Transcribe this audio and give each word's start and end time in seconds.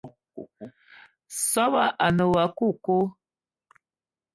Soobo 1.49 1.81
a 2.05 2.07
ne 2.15 2.23
woua 2.31 2.45
coco 2.57 2.95